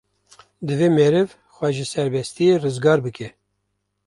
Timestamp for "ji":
1.75-1.85